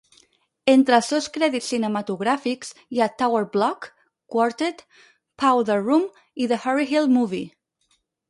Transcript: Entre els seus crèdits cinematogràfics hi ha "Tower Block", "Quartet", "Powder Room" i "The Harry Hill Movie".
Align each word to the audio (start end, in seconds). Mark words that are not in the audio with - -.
Entre 0.71 0.95
els 0.99 1.09
seus 1.11 1.25
crèdits 1.35 1.67
cinematogràfics 1.73 2.71
hi 2.95 3.01
ha 3.01 3.09
"Tower 3.19 3.43
Block", 3.57 3.87
"Quartet", 4.35 4.83
"Powder 5.43 5.77
Room" 5.83 6.07
i 6.47 6.51
"The 6.53 6.61
Harry 6.65 6.89
Hill 6.95 7.13
Movie". 7.19 7.53